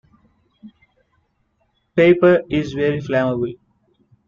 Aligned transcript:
Paper 1.95 2.41
is 2.49 2.73
very 2.73 3.01
flammable. 3.01 3.53